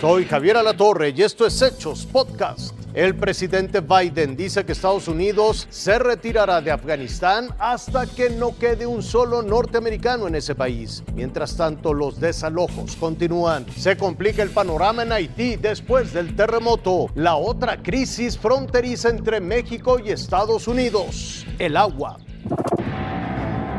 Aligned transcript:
Soy 0.00 0.26
Javier 0.26 0.56
Alatorre 0.56 1.12
y 1.16 1.22
esto 1.22 1.44
es 1.44 1.60
Hechos 1.60 2.06
Podcast. 2.06 2.72
El 2.94 3.16
presidente 3.16 3.80
Biden 3.80 4.36
dice 4.36 4.64
que 4.64 4.70
Estados 4.70 5.08
Unidos 5.08 5.66
se 5.70 5.98
retirará 5.98 6.60
de 6.60 6.70
Afganistán 6.70 7.48
hasta 7.58 8.06
que 8.06 8.30
no 8.30 8.56
quede 8.56 8.86
un 8.86 9.02
solo 9.02 9.42
norteamericano 9.42 10.28
en 10.28 10.36
ese 10.36 10.54
país. 10.54 11.02
Mientras 11.16 11.56
tanto, 11.56 11.92
los 11.92 12.20
desalojos 12.20 12.94
continúan. 12.94 13.66
Se 13.76 13.96
complica 13.96 14.40
el 14.44 14.50
panorama 14.50 15.02
en 15.02 15.10
Haití 15.10 15.56
después 15.56 16.12
del 16.12 16.36
terremoto. 16.36 17.06
La 17.16 17.34
otra 17.34 17.82
crisis 17.82 18.38
fronteriza 18.38 19.08
entre 19.08 19.40
México 19.40 19.98
y 19.98 20.10
Estados 20.10 20.68
Unidos. 20.68 21.44
El 21.58 21.76
agua. 21.76 22.18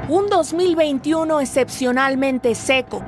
Un 0.09 0.27
2021 0.27 1.40
excepcionalmente 1.40 2.55
seco. 2.55 3.05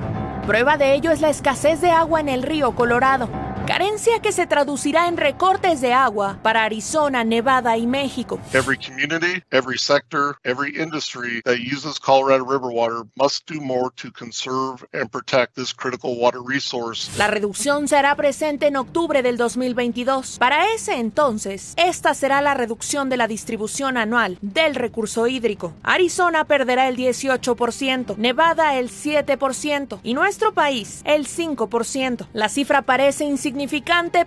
Prueba 0.51 0.75
de 0.75 0.95
ello 0.95 1.11
es 1.11 1.21
la 1.21 1.29
escasez 1.29 1.79
de 1.79 1.91
agua 1.91 2.19
en 2.19 2.27
el 2.27 2.43
río 2.43 2.73
Colorado 2.73 3.29
carencia 3.71 4.19
que 4.19 4.33
se 4.33 4.47
traducirá 4.47 5.07
en 5.07 5.15
recortes 5.15 5.79
de 5.79 5.93
agua 5.93 6.37
para 6.43 6.65
Arizona, 6.65 7.23
Nevada 7.23 7.77
y 7.77 7.87
México. 7.87 8.37
Every 8.51 8.77
community, 8.77 9.41
every 9.49 9.77
sector, 9.77 10.35
every 10.43 10.77
industry 10.77 11.41
that 11.45 11.59
uses 11.59 11.97
Colorado 11.97 12.43
River 12.43 12.69
water 12.69 13.03
must 13.15 13.49
do 13.49 13.61
more 13.61 13.89
to 13.95 14.11
conserve 14.11 14.85
and 14.91 15.09
protect 15.09 15.55
this 15.55 15.73
critical 15.73 16.17
water 16.19 16.41
resource. 16.45 17.09
La 17.17 17.27
reducción 17.27 17.87
será 17.87 18.13
presente 18.17 18.67
en 18.67 18.75
octubre 18.75 19.23
del 19.23 19.37
2022. 19.37 20.37
Para 20.37 20.73
ese 20.75 20.97
entonces, 20.97 21.73
esta 21.77 22.13
será 22.13 22.41
la 22.41 22.53
reducción 22.53 23.07
de 23.07 23.15
la 23.15 23.29
distribución 23.29 23.95
anual 23.95 24.37
del 24.41 24.75
recurso 24.75 25.27
hídrico. 25.27 25.73
Arizona 25.81 26.43
perderá 26.43 26.89
el 26.89 26.97
18%, 26.97 28.17
Nevada 28.17 28.77
el 28.77 28.89
7% 28.89 29.99
y 30.03 30.13
nuestro 30.13 30.53
país 30.53 30.99
el 31.05 31.25
5%. 31.25 32.27
La 32.33 32.49
cifra 32.49 32.81
parece 32.81 33.23
insignificante 33.23 33.60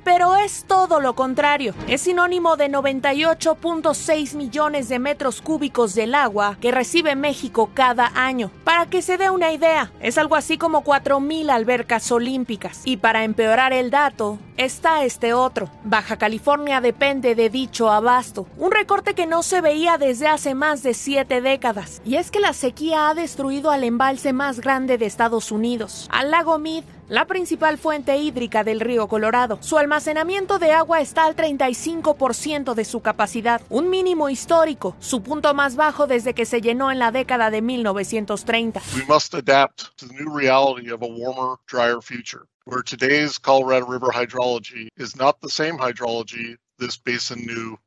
pero 0.02 0.36
es 0.36 0.64
todo 0.66 1.00
lo 1.00 1.14
contrario. 1.14 1.74
Es 1.88 2.02
sinónimo 2.02 2.56
de 2.56 2.70
98.6 2.70 4.34
millones 4.36 4.88
de 4.88 4.98
metros 4.98 5.40
cúbicos 5.40 5.94
del 5.94 6.14
agua 6.14 6.56
que 6.60 6.70
recibe 6.70 7.16
México 7.16 7.70
cada 7.74 8.12
año. 8.14 8.50
Para 8.64 8.86
que 8.86 9.02
se 9.02 9.18
dé 9.18 9.30
una 9.30 9.52
idea, 9.52 9.90
es 10.00 10.18
algo 10.18 10.36
así 10.36 10.56
como 10.58 10.84
4.000 10.84 11.50
albercas 11.50 12.10
olímpicas. 12.12 12.82
Y 12.84 12.98
para 12.98 13.24
empeorar 13.24 13.72
el 13.72 13.90
dato, 13.90 14.38
está 14.56 15.04
este 15.04 15.34
otro. 15.34 15.68
Baja 15.84 16.16
California 16.16 16.80
depende 16.80 17.34
de 17.34 17.50
dicho 17.50 17.90
abasto, 17.90 18.46
un 18.56 18.70
recorte 18.70 19.14
que 19.14 19.26
no 19.26 19.42
se 19.42 19.60
veía 19.60 19.98
desde 19.98 20.28
hace 20.28 20.54
más 20.54 20.82
de 20.82 20.94
siete 20.94 21.40
décadas. 21.40 22.00
Y 22.04 22.16
es 22.16 22.30
que 22.30 22.40
la 22.40 22.52
sequía 22.52 23.08
ha 23.08 23.14
destruido 23.14 23.70
al 23.70 23.84
embalse 23.84 24.32
más 24.32 24.60
grande 24.60 24.98
de 24.98 25.06
Estados 25.06 25.50
Unidos, 25.50 26.08
al 26.10 26.30
lago 26.30 26.58
Mead, 26.58 26.84
la 27.08 27.26
principal 27.26 27.76
fuente 27.76 28.16
hídrica 28.16 28.64
del 28.64 28.80
río 28.80 29.08
Colorado. 29.14 29.58
Su 29.62 29.78
almacenamiento 29.78 30.58
de 30.58 30.72
agua 30.72 31.00
está 31.00 31.26
al 31.26 31.36
35% 31.36 32.74
de 32.74 32.84
su 32.84 33.00
capacidad, 33.00 33.62
un 33.68 33.88
mínimo 33.88 34.28
histórico, 34.28 34.96
su 34.98 35.22
punto 35.22 35.54
más 35.54 35.76
bajo 35.76 36.08
desde 36.08 36.34
que 36.34 36.44
se 36.44 36.60
llenó 36.60 36.90
en 36.90 36.98
la 36.98 37.12
década 37.12 37.50
de 37.52 37.62
1930. 37.62 38.82
We 38.96 39.04
must 39.06 39.32
adapt 39.32 39.96
to 39.98 40.08
the 40.08 40.14
new 40.14 40.36
reality 40.36 40.90
of 40.90 41.00
a 41.02 41.06
warmer, 41.06 41.58
drier 41.68 42.02
future, 42.02 42.42
where 42.64 42.82
today's 42.82 43.38
Colorado 43.38 43.86
River 43.86 44.08
hydrology 44.12 44.88
is 44.96 45.14
not 45.14 45.36
the 45.40 45.48
same 45.48 45.78
hydrology 45.78 46.56
this 46.80 46.96
basin 46.96 47.46
knew 47.46 47.78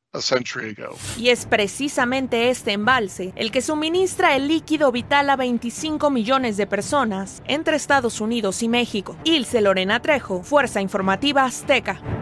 y 1.17 1.29
es 1.29 1.45
precisamente 1.45 2.49
este 2.49 2.71
embalse 2.71 3.33
el 3.35 3.51
que 3.51 3.61
suministra 3.61 4.35
el 4.35 4.47
líquido 4.47 4.91
vital 4.91 5.29
a 5.29 5.35
25 5.35 6.09
millones 6.09 6.57
de 6.57 6.65
personas 6.65 7.43
entre 7.45 7.75
Estados 7.75 8.21
Unidos 8.21 8.63
y 8.63 8.69
México. 8.69 9.17
Ilse 9.25 9.61
Lorena 9.61 10.01
Trejo, 10.01 10.43
Fuerza 10.43 10.81
Informativa 10.81 11.43
Azteca. 11.43 12.16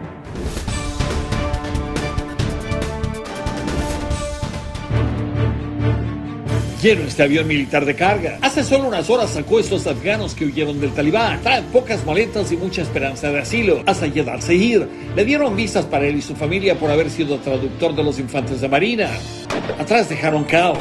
Lleno 6.86 7.02
este 7.02 7.24
avión 7.24 7.48
militar 7.48 7.84
de 7.84 7.96
carga. 7.96 8.38
Hace 8.42 8.62
solo 8.62 8.86
unas 8.86 9.10
horas 9.10 9.30
sacó 9.30 9.58
estos 9.58 9.88
afganos 9.88 10.36
que 10.36 10.44
huyeron 10.44 10.80
del 10.80 10.92
talibán. 10.92 11.42
Traen 11.42 11.64
pocas 11.64 12.06
maletas 12.06 12.52
y 12.52 12.56
mucha 12.56 12.82
esperanza 12.82 13.28
de 13.32 13.40
asilo. 13.40 13.82
Hasta 13.86 14.06
llegarse 14.06 14.54
ir. 14.54 14.86
Le 15.16 15.24
dieron 15.24 15.56
visas 15.56 15.84
para 15.84 16.06
él 16.06 16.14
y 16.14 16.22
su 16.22 16.36
familia 16.36 16.78
por 16.78 16.88
haber 16.88 17.10
sido 17.10 17.38
traductor 17.38 17.92
de 17.96 18.04
los 18.04 18.20
infantes 18.20 18.60
de 18.60 18.68
Marina. 18.68 19.10
Atrás 19.80 20.08
dejaron 20.08 20.44
caos. 20.44 20.78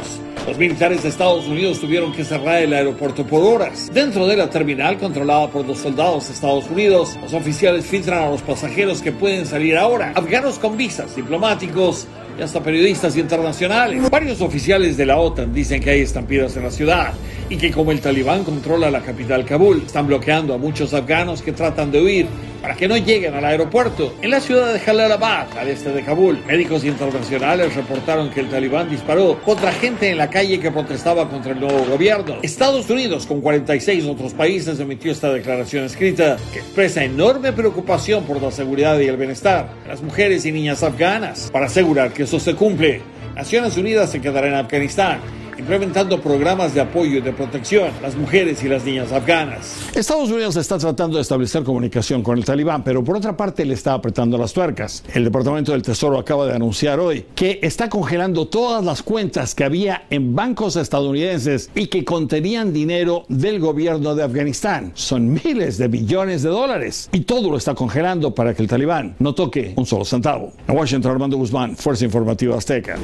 Los 0.48 0.60
militares 0.60 1.02
de 1.02 1.10
Estados 1.10 1.48
Unidos 1.48 1.80
tuvieron 1.82 2.14
que 2.14 2.24
cerrar 2.24 2.62
el 2.62 2.74
aeropuerto 2.74 3.26
por 3.26 3.42
horas. 3.42 3.90
Dentro 3.92 4.28
de 4.28 4.38
la 4.38 4.48
terminal 4.48 5.00
controlada 5.00 5.50
por 5.50 5.66
los 5.66 5.80
soldados 5.80 6.28
de 6.28 6.36
Estados 6.36 6.70
Unidos, 6.70 7.18
los 7.20 7.34
oficiales 7.34 7.84
filtran 7.84 8.22
a 8.22 8.30
los 8.30 8.44
pasajeros 8.44 9.02
que 9.02 9.12
pueden 9.12 9.48
salir 9.48 9.76
ahora. 9.76 10.14
Afganos 10.14 10.60
con 10.60 10.78
visas, 10.78 11.16
diplomáticos, 11.16 12.08
y 12.38 12.42
hasta 12.42 12.62
periodistas 12.62 13.16
internacionales. 13.18 14.10
Varios 14.10 14.42
oficiales 14.42 14.98
de 14.98 15.06
la 15.06 15.18
OTAN 15.18 15.54
dicen 15.54 15.82
que 15.82 15.92
hay 15.92 16.02
estampidas 16.02 16.56
en 16.58 16.64
la 16.64 16.72
ciudad 16.72 17.14
y 17.50 17.58
que 17.58 17.72
como 17.72 17.92
el 17.92 18.02
talibán 18.02 18.44
controla 18.44 18.92
la 18.92 19.02
capital 19.02 19.46
Kabul, 19.46 19.84
están 19.86 20.08
bloqueando 20.08 20.54
a 20.54 20.58
muchos 20.58 20.94
afganos 20.94 21.42
que 21.42 21.52
tratan 21.52 21.92
de 21.92 22.02
huir 22.02 22.28
para 22.66 22.76
que 22.76 22.88
no 22.88 22.98
lleguen 22.98 23.36
al 23.36 23.46
aeropuerto. 23.46 24.16
En 24.24 24.32
la 24.32 24.40
ciudad 24.40 24.74
de 24.74 24.80
Jalalabad, 24.80 25.56
al 25.56 25.68
este 25.68 25.92
de 25.92 26.02
Kabul, 26.02 26.44
médicos 26.48 26.84
internacionales 26.84 27.76
reportaron 27.76 28.32
que 28.32 28.40
el 28.40 28.50
talibán 28.50 28.90
disparó 28.90 29.40
contra 29.44 29.72
gente 29.72 30.10
en 30.10 30.18
la 30.18 30.32
calle 30.32 30.60
que 30.60 30.72
protestaba 30.72 31.30
contra 31.30 31.52
el 31.52 31.60
nuevo 31.60 31.86
gobierno. 31.86 32.38
Estados 32.42 32.90
Unidos, 32.90 33.28
con 33.28 33.40
46 33.40 34.08
otros 34.08 34.34
países, 34.34 34.80
emitió 34.80 35.12
esta 35.12 35.32
declaración 35.32 35.84
escrita 35.84 36.38
que 36.52 36.58
expresa 36.58 37.04
enorme 37.04 37.54
preocupación 37.54 38.24
por 38.24 38.42
la 38.42 38.50
seguridad 38.50 38.98
y 39.00 39.06
el 39.06 39.18
bienestar 39.18 39.70
de 39.84 39.90
las 39.90 40.02
mujeres 40.02 40.44
y 40.48 40.52
niñas 40.52 40.82
afganas. 40.82 41.52
Para 41.52 41.68
asegurar 41.68 42.14
que 42.14 42.24
eso 42.24 42.40
se 42.40 42.56
cumple, 42.56 43.00
Naciones 43.36 43.78
Unidas 43.78 44.10
se 44.10 44.22
quedará 44.22 44.48
en 44.48 44.56
Afganistán 44.56 45.20
implementando 45.58 46.22
programas 46.22 46.74
de 46.74 46.82
apoyo 46.82 47.18
y 47.18 47.22
de 47.22 47.34
protección 47.34 47.92
a 48.00 48.02
las 48.02 48.16
mujeres 48.16 48.64
y 48.64 48.68
las 48.68 48.84
niñas 48.84 49.12
afganas. 49.12 49.78
Estados 49.96 50.30
Unidos 50.30 50.56
está 50.56 50.78
tratando 50.78 51.18
de 51.18 51.22
establecer 51.22 51.64
comunicación 51.64 52.24
con 52.24 52.38
el 52.38 52.46
talibán, 52.46 52.84
pero 52.84 53.04
por 53.04 53.18
otra 53.18 53.36
parte 53.36 53.66
le 53.66 53.74
está 53.74 53.94
apretando 53.94 54.38
las 54.38 54.54
tuercas. 54.54 55.04
El 55.14 55.24
Departamento 55.24 55.72
del 55.72 55.82
Tesoro 55.82 56.20
acaba 56.20 56.46
de 56.46 56.56
anunciar 56.56 57.00
hoy 57.00 57.26
que 57.36 57.60
está 57.62 57.90
congelando 57.90 58.48
todas 58.48 58.84
las 58.84 59.04
cuentas 59.04 59.56
que 59.56 59.64
había 59.64 60.04
en 60.10 60.36
bancos 60.36 60.76
estadounidenses 60.76 61.70
y 61.76 61.88
que 61.88 62.04
contenían 62.04 62.74
dinero 62.74 63.26
del 63.30 63.60
gobierno 63.60 64.16
de 64.16 64.24
Afganistán. 64.24 64.92
Son 64.96 65.32
miles 65.32 65.78
de 65.78 65.88
billones 65.88 66.44
de 66.44 66.50
dólares 66.50 67.10
y 67.12 67.22
todo 67.22 67.50
lo 67.50 67.58
está 67.58 67.74
congelando 67.74 68.34
para 68.34 68.54
que 68.54 68.62
el 68.62 68.68
talibán 68.68 69.16
no 69.20 69.34
toque 69.34 69.74
un 69.76 69.86
solo 69.86 70.06
centavo. 70.06 70.54
En 70.68 70.76
Washington, 70.76 71.12
Armando 71.12 71.38
Guzmán, 71.38 71.76
Fuerza 71.76 72.06
Informativa 72.06 72.58
Azteca. 72.58 72.98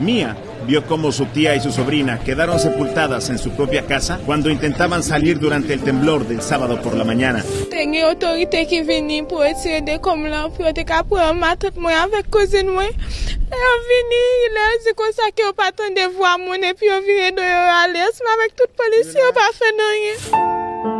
Mía 0.00 0.36
vio 0.66 0.84
cómo 0.86 1.12
su 1.12 1.26
tía 1.26 1.54
y 1.54 1.60
su 1.60 1.72
sobrina 1.72 2.18
quedaron 2.20 2.58
sepultadas 2.58 3.30
en 3.30 3.38
su 3.38 3.50
propia 3.50 3.86
casa 3.86 4.20
cuando 4.26 4.50
intentaban 4.50 5.02
salir 5.02 5.38
durante 5.38 5.72
el 5.74 5.80
temblor 5.80 6.26
del 6.26 6.42
sábado 6.42 6.80
por 6.82 6.94
la 6.94 7.04
mañana. 7.04 7.44
Tenía 7.70 8.10
autoridad 8.10 8.66
que 8.68 8.82
venir 8.82 9.26
por 9.26 9.46
essayer 9.46 9.82
de 9.82 9.98
comme 10.00 10.28
l'enfant 10.28 10.72
de 10.74 10.84
capre 10.84 11.32
matat 11.34 11.76
moi 11.76 11.92
avec 11.92 12.30
cousine 12.30 12.70
moi. 12.70 12.88
Elle 13.50 13.80
vini, 13.88 14.24
il 14.50 14.56
a 14.58 14.84
dit 14.84 14.94
comme 14.94 15.12
ça 15.12 15.22
que 15.34 15.48
au 15.48 15.54
patron 15.54 15.88
de 15.94 16.14
voir 16.14 16.38
mon 16.38 16.52
et 16.52 16.74
puis 16.74 16.88
on 16.90 17.00
vient 17.00 17.32
de 17.32 17.40
aller 17.40 18.00
avec 18.00 18.56
toute 18.56 18.76
police, 18.76 19.14
on 19.16 19.32
pas 19.32 19.40
fait 19.54 19.74
rien. 19.74 20.57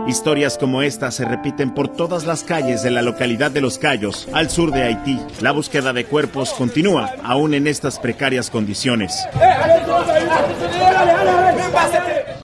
Historias 0.09 0.57
como 0.57 0.81
esta 0.81 1.11
se 1.11 1.27
repiten 1.27 1.71
por 1.71 1.89
todas 1.89 2.25
las 2.25 2.43
calles 2.43 2.83
de 2.83 2.91
la 2.91 3.03
localidad 3.03 3.51
de 3.51 3.61
Los 3.61 3.79
Cayos, 3.79 4.27
al 4.33 4.49
sur 4.49 4.73
de 4.73 4.85
Haití. 4.85 5.21
La 5.43 5.53
búsqueda 5.53 5.93
de 5.93 6.07
cuerpos 6.07 6.55
continúa, 6.55 7.13
aún 7.23 7.53
en 7.53 7.67
estas 7.67 7.99
precarias 7.99 8.49
condiciones. 8.49 9.29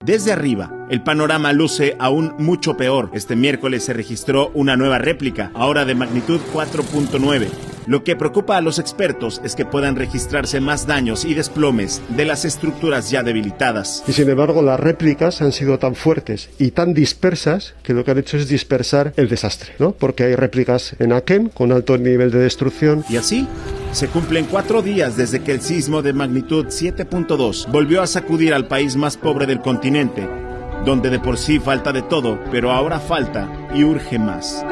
Desde 0.04 0.32
arriba, 0.32 0.70
el 0.90 1.02
panorama 1.02 1.54
luce 1.54 1.96
aún 1.98 2.34
mucho 2.38 2.76
peor. 2.76 3.08
Este 3.14 3.36
miércoles 3.36 3.84
se 3.84 3.94
registró 3.94 4.50
una 4.52 4.76
nueva 4.76 4.98
réplica, 4.98 5.50
ahora 5.54 5.86
de 5.86 5.94
magnitud 5.94 6.40
4.9. 6.52 7.48
Lo 7.86 8.04
que 8.04 8.14
preocupa 8.14 8.58
a 8.58 8.60
los 8.60 8.78
expertos 8.78 9.40
es 9.44 9.54
que 9.54 9.64
puedan 9.64 9.96
registrarse 9.96 10.60
más 10.60 10.86
daños 10.86 11.24
y 11.24 11.32
desplomes 11.32 12.02
de 12.10 12.26
las 12.26 12.44
estructuras 12.44 13.10
ya 13.10 13.22
debilitadas. 13.22 14.04
Y 14.06 14.12
sin 14.12 14.28
embargo, 14.28 14.60
las 14.60 14.78
réplicas 14.78 15.40
han 15.40 15.52
sido 15.52 15.78
tan 15.78 15.94
fuertes 15.94 16.50
y 16.58 16.72
tan 16.72 16.92
dispersas 16.92 17.74
que 17.82 17.94
lo 17.94 18.04
que 18.04 18.10
han 18.10 18.18
hecho 18.18 18.36
es 18.36 18.46
dispersar 18.46 19.14
el 19.16 19.30
desastre, 19.30 19.72
¿no? 19.78 19.92
Porque 19.92 20.24
hay 20.24 20.34
réplicas 20.34 20.96
en 20.98 21.14
Aken 21.14 21.48
con 21.48 21.72
alto 21.72 21.96
nivel 21.96 22.30
de 22.30 22.40
destrucción. 22.40 23.06
Y 23.08 23.16
así 23.16 23.48
se 23.94 24.08
cumplen 24.08 24.46
cuatro 24.46 24.82
días 24.82 25.16
desde 25.16 25.44
que 25.44 25.52
el 25.52 25.60
sismo 25.60 26.02
de 26.02 26.12
magnitud 26.12 26.66
7.2 26.66 27.70
volvió 27.70 28.02
a 28.02 28.08
sacudir 28.08 28.52
al 28.52 28.66
país 28.66 28.96
más 28.96 29.16
pobre 29.16 29.46
del 29.46 29.60
continente, 29.60 30.28
donde 30.84 31.10
de 31.10 31.20
por 31.20 31.38
sí 31.38 31.60
falta 31.60 31.92
de 31.92 32.02
todo, 32.02 32.40
pero 32.50 32.72
ahora 32.72 32.98
falta 32.98 33.48
y 33.72 33.84
urge 33.84 34.18
más. 34.18 34.64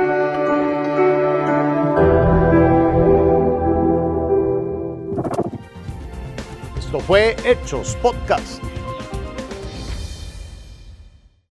Esto 6.77 6.99
fue 6.99 7.37
Hechos 7.45 7.97
Podcast. 8.03 8.72